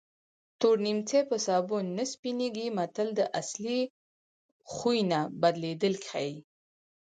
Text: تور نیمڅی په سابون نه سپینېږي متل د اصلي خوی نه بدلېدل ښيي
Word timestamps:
تور 0.59 0.77
نیمڅی 0.85 1.19
په 1.29 1.35
سابون 1.45 1.85
نه 1.97 2.03
سپینېږي 2.13 2.67
متل 2.77 3.07
د 3.15 3.21
اصلي 3.41 3.79
خوی 4.73 4.99
نه 5.11 5.19
بدلېدل 5.41 5.93
ښيي 6.05 6.35